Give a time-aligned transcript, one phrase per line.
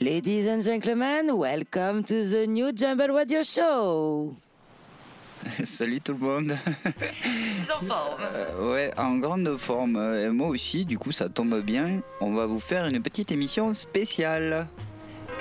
[0.00, 4.36] Ladies and gentlemen, welcome to the new Jumble Radio Show.
[5.64, 6.58] Salut tout le monde.
[7.70, 8.22] En forme.
[8.34, 9.96] Euh, ouais, en grande forme.
[9.96, 12.00] Euh, moi aussi, du coup, ça tombe bien.
[12.20, 14.66] On va vous faire une petite émission spéciale.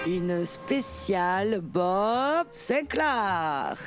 [0.07, 3.77] Une spéciale Bob Sinclair.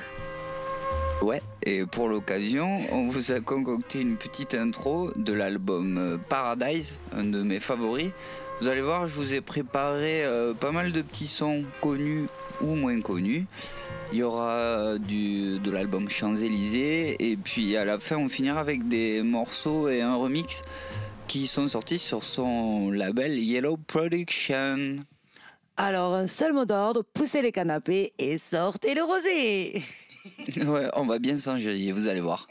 [1.21, 7.01] Ouais, et pour l'occasion, on vous a concocté une petite intro de l'album euh, Paradise,
[7.13, 8.11] un de mes favoris.
[8.61, 12.29] Vous allez voir, je vous ai préparé euh, pas mal de petits sons connus
[12.61, 13.47] ou moins connus.
[14.13, 18.89] Il y aura du, de l'album Champs-Élysées et puis à la fin on finira avec
[18.89, 20.63] des morceaux et un remix
[21.29, 25.05] qui sont sortis sur son label Yellow Production.
[25.77, 29.83] Alors, un seul mot d'ordre, poussez les canapés et sortez le rosé.
[30.67, 32.49] ouais, on va bien s'enjailler, vous allez voir.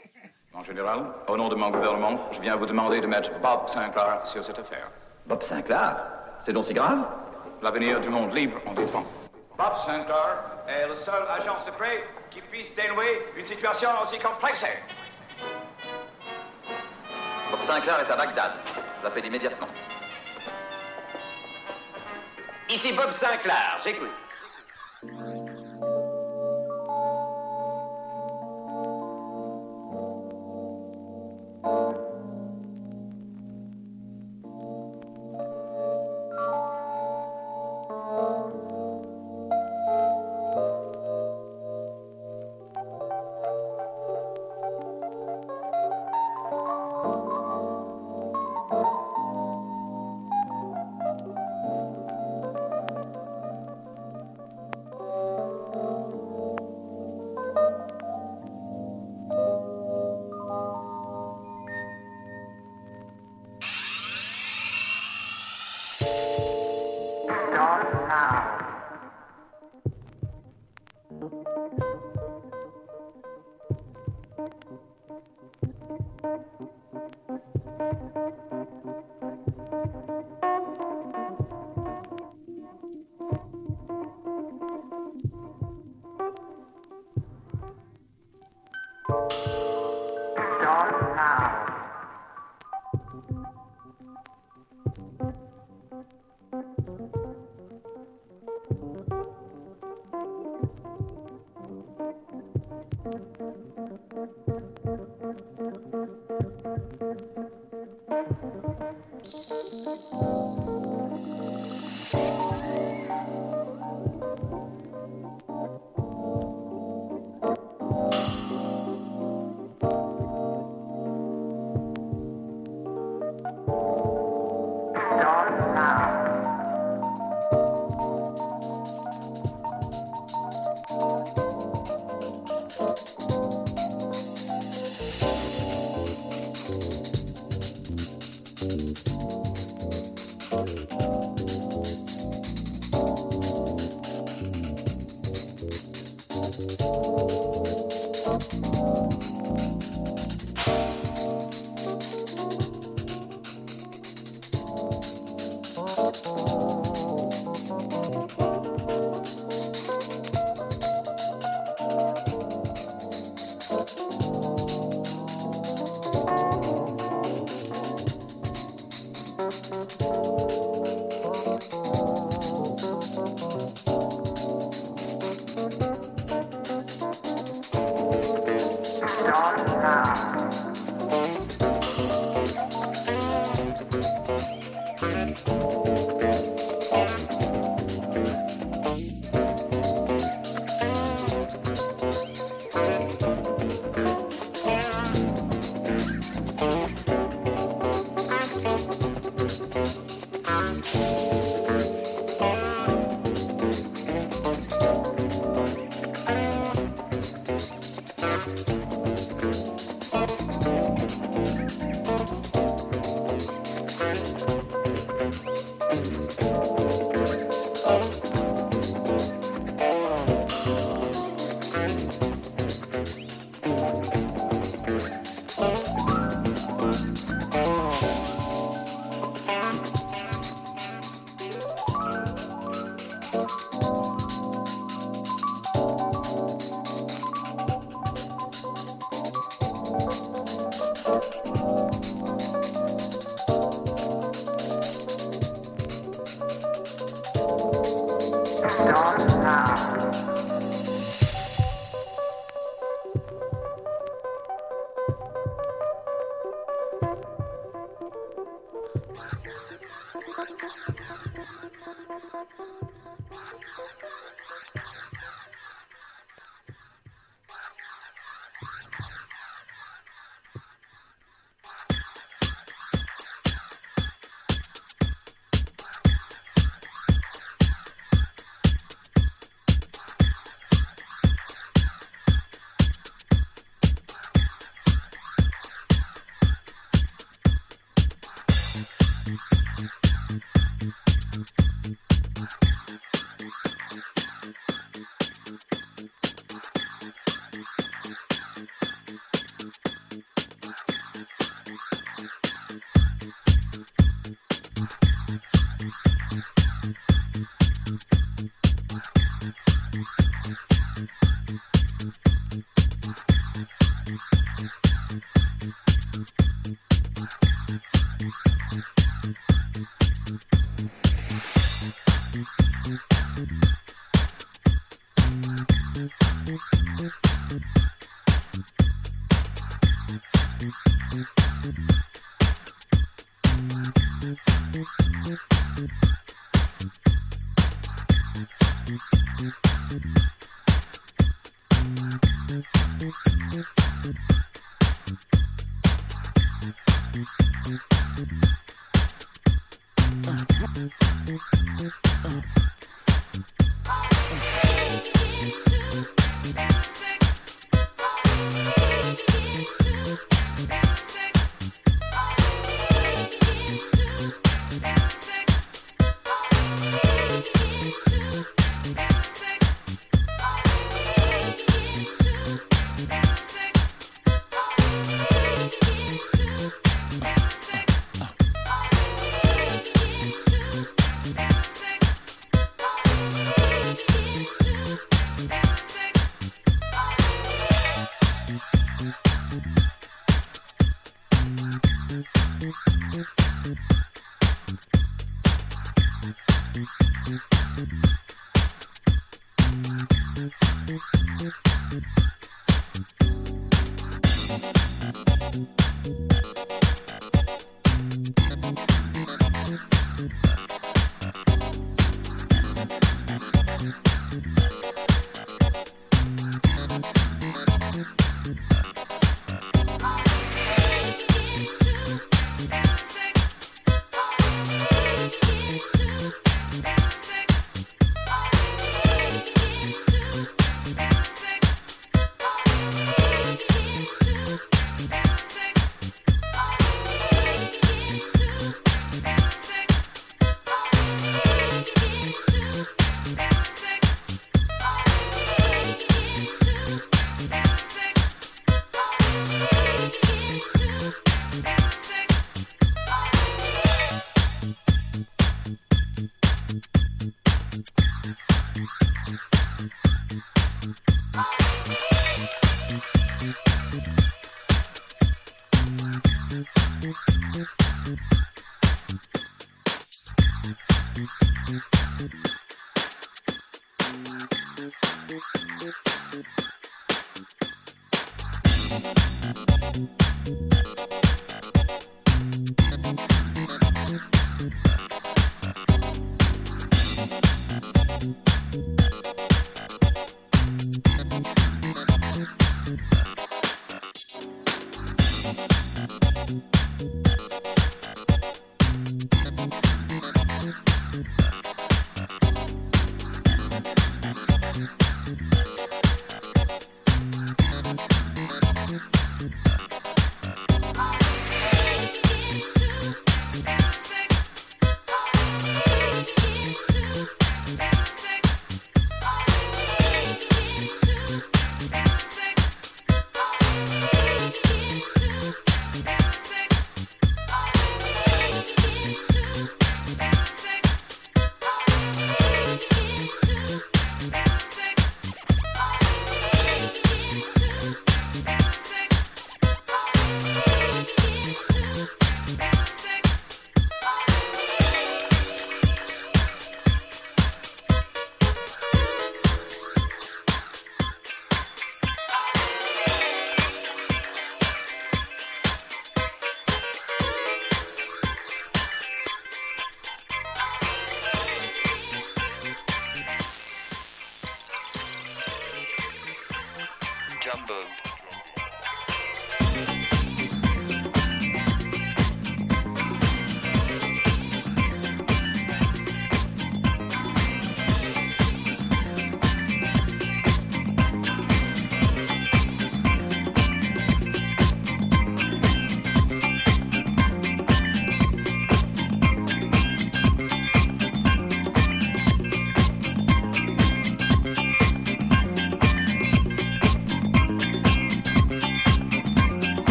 [0.54, 4.22] En général, au nom de mon gouvernement, je viens vous demander de mettre Bob Sinclair
[4.24, 4.90] sur cette affaire.
[5.26, 5.96] Bob Sinclair?
[6.42, 7.06] C'est donc si grave?
[7.62, 9.04] L'avenir du monde libre en dépend.
[9.58, 10.36] Bob Sinclair
[10.68, 14.64] est le seul agent secret qui puisse dénouer une situation aussi complexe.
[17.50, 18.52] Bob Sinclair est à Bagdad.
[19.00, 19.66] Je l'appelle immédiatement.
[22.70, 25.47] Ici Bob Sinclair, j'écoute.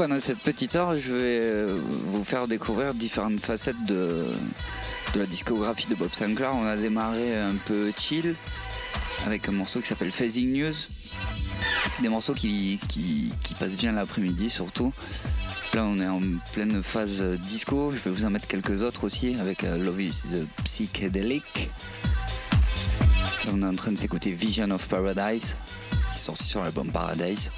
[0.00, 4.28] pendant cette petite heure, je vais euh, vous faire découvrir différentes facettes de,
[5.14, 6.54] la discographie de Bob Sinclair.
[6.54, 8.34] On a démarré un peu chill
[9.26, 10.72] avec un morceau qui s'appelle Phasing News.
[12.00, 14.94] Des morceaux qui, qui, passent bien l'après-midi surtout.
[15.74, 16.22] Là, on est en
[16.54, 17.92] pleine phase disco.
[17.92, 21.68] Je vais vous en mettre quelques autres aussi avec euh, Love is Psychedelic.
[23.44, 25.56] Là, on est en train de s'écouter Vision of Paradise,
[25.90, 27.50] qui est sorti sur l'album Paradise.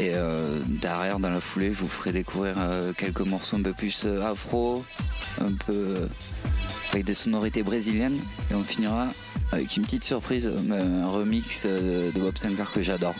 [0.00, 3.74] Et euh, derrière, dans la foulée, je vous ferai découvrir euh, quelques morceaux un peu
[3.74, 4.82] plus euh, afro,
[5.42, 6.08] un peu
[6.90, 8.16] avec des sonorités brésiliennes.
[8.50, 9.10] Et on finira
[9.52, 13.14] avec une petite surprise, un remix de Bob Sinclair que j'adore.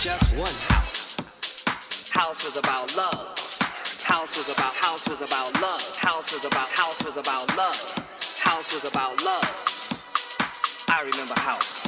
[0.00, 1.16] Just one house.
[2.10, 3.36] House was about love.
[4.04, 5.96] House was about house was about love.
[5.96, 8.06] House was about house was about love.
[8.38, 10.86] House was about love.
[10.88, 11.87] I remember house.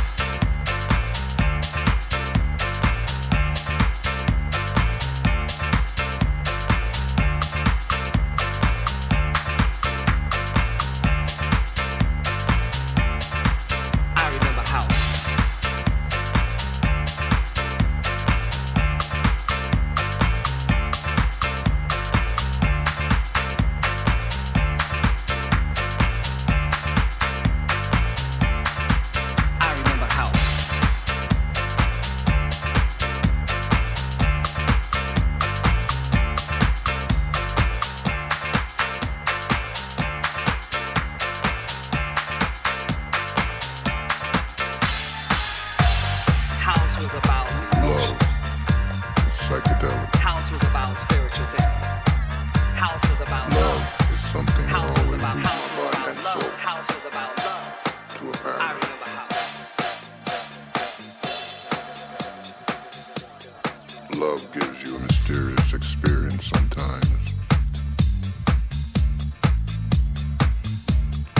[64.47, 67.33] gives you a mysterious experience sometimes.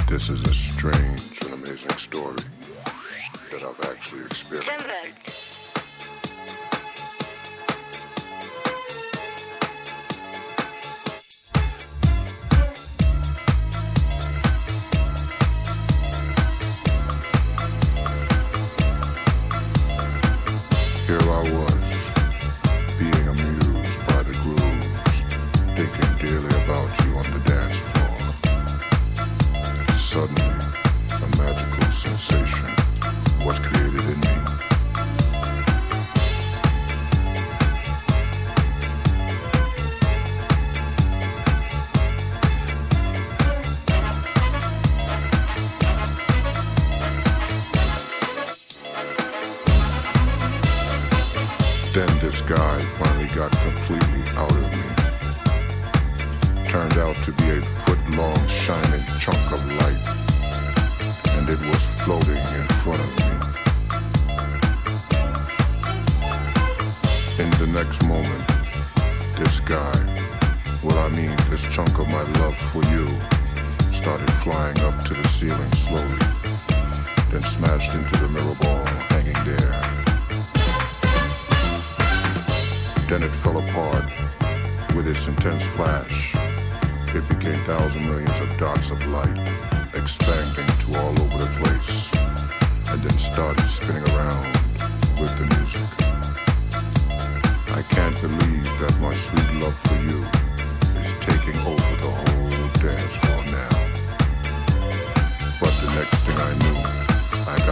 [0.08, 2.44] This is a strange and amazing story
[3.52, 5.51] that I've actually experienced.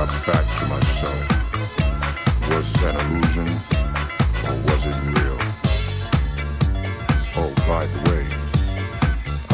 [0.06, 1.24] got back to myself.
[2.50, 3.48] Was it an illusion
[4.48, 5.40] or was it real?
[7.36, 8.24] Oh, by the way,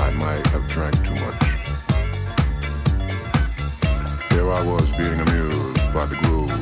[0.06, 1.46] I might have drank too much.
[4.30, 6.54] There I was being amused by the grooves,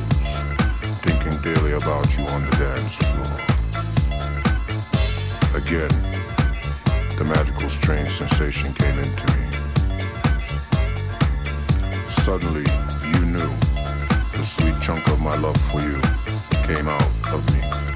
[1.04, 3.36] thinking daily about you on the dance floor.
[5.60, 5.92] Again,
[7.18, 9.42] the magical strange sensation came into me.
[12.08, 12.64] Suddenly,
[13.12, 13.63] you knew
[14.44, 16.00] sweet chunk of my love for you
[16.66, 17.02] came out
[17.32, 17.93] of me.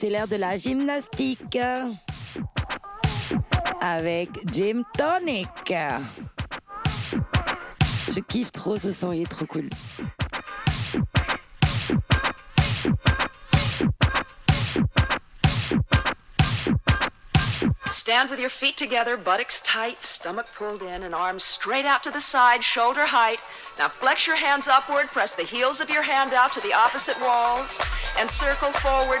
[0.00, 1.58] c'est l'heure de la gymnastique
[3.82, 5.74] avec Gym Tonic.
[8.08, 9.68] Je kiffe trop ce son, il est trop cool.
[17.90, 22.10] Stand with your feet together, buttocks tight, stomach pulled in, and arms straight out to
[22.10, 23.38] the side, shoulder height.
[23.78, 27.20] Now flex your hands upward, press the heels of your hand out to the opposite
[27.20, 27.78] walls,
[28.18, 29.20] and circle forward,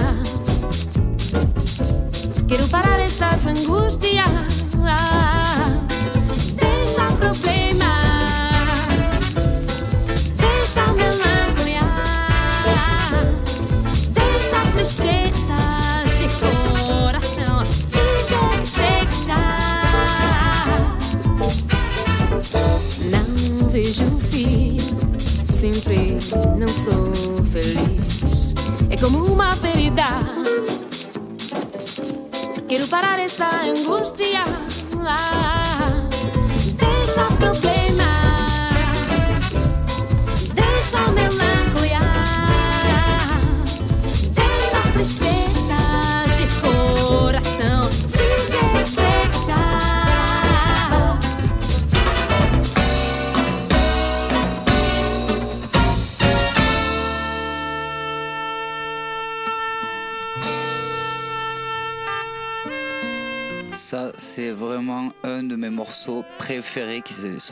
[0.00, 0.21] más.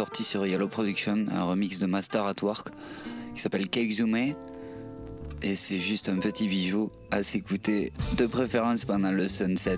[0.01, 2.69] sorti sur Yellow Production un remix de Master at Work
[3.35, 3.93] qui s'appelle Cake
[5.43, 9.77] Et c'est juste un petit bijou à s'écouter de préférence pendant le sunset.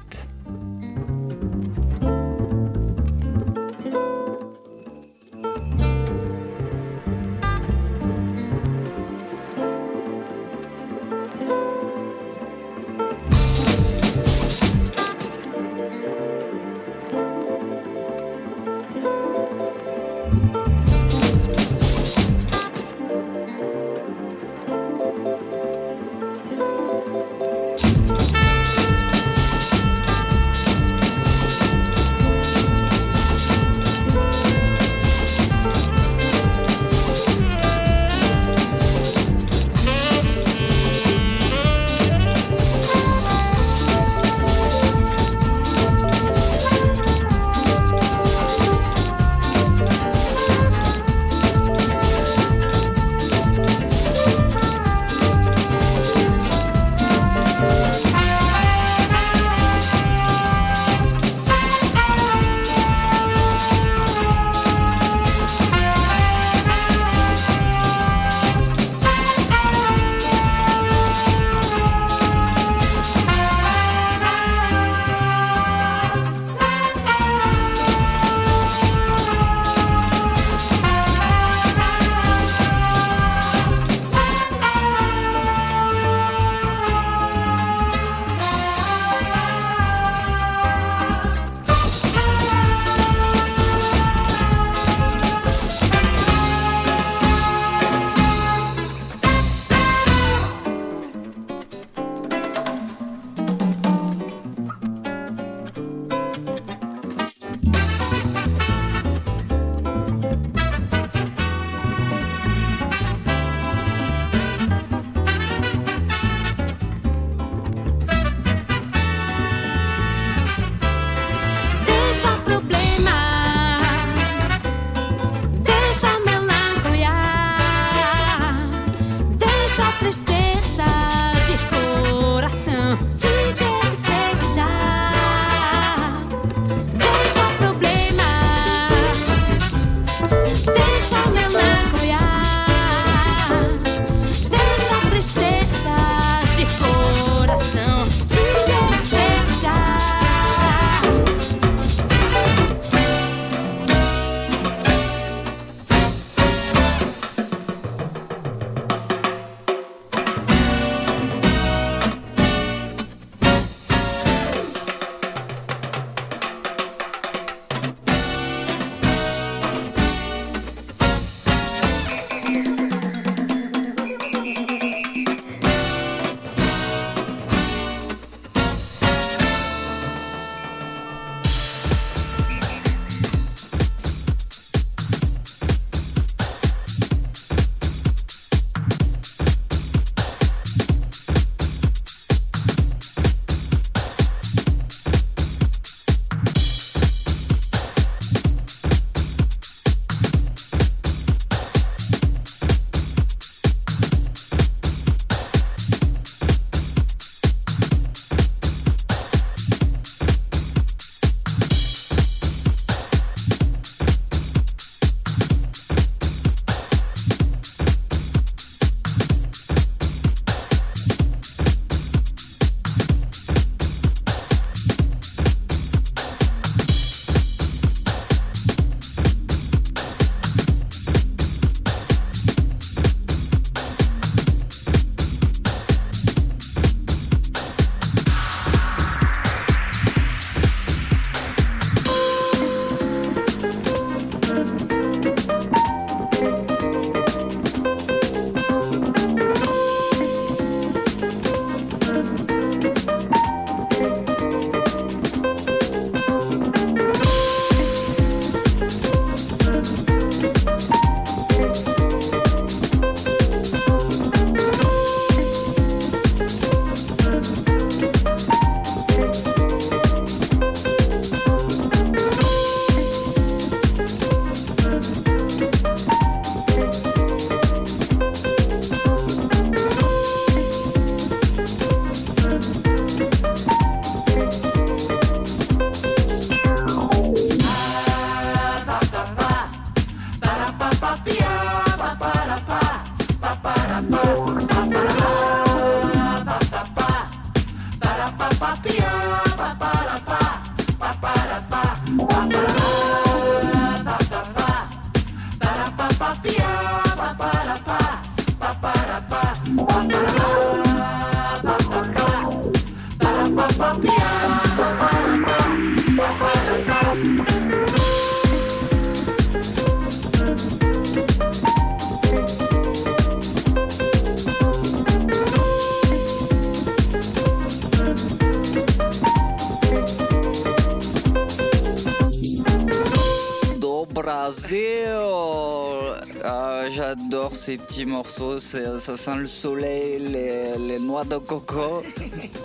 [337.73, 342.03] Ces petits morceaux, ça sent le soleil, les, les noix de coco.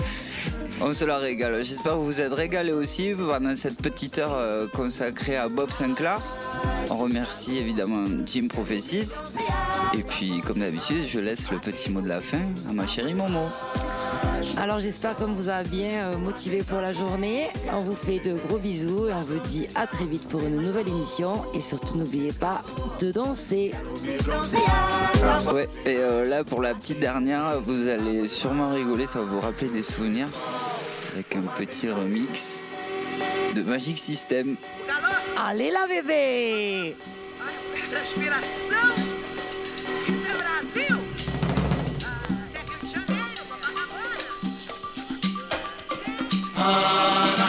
[0.81, 1.63] On se la régale.
[1.63, 5.71] J'espère que vous vous êtes régalés aussi pendant cette petite heure euh, consacrée à Bob
[5.71, 6.19] Sinclair.
[6.89, 9.15] On remercie évidemment Jim Prophecies.
[9.97, 13.13] Et puis, comme d'habitude, je laisse le petit mot de la fin à ma chérie
[13.13, 13.47] Momo.
[14.57, 17.47] Alors j'espère qu'on vous a bien euh, motivé pour la journée.
[17.71, 20.57] On vous fait de gros bisous et on vous dit à très vite pour une
[20.57, 21.45] nouvelle émission.
[21.53, 22.61] Et surtout n'oubliez pas
[22.99, 23.73] de danser.
[25.53, 29.39] Ouais, et euh, là pour la petite dernière, vous allez sûrement rigoler, ça va vous
[29.39, 30.27] rappeler des souvenirs
[31.13, 32.61] avec un petit remix
[33.55, 34.55] de Magic System.
[35.37, 36.95] Allez là bébé
[46.67, 47.46] Pede